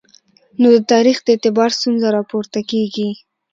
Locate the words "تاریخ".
0.91-1.17